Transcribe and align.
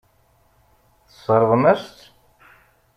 Tesseṛɣem-as-tt. 1.07 2.01